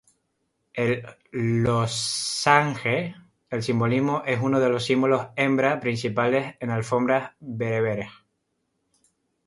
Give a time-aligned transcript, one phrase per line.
[0.73, 3.13] El losange
[3.51, 8.09] el simbolismo es uno de los símbolos hembra principales en alfombras bereberes.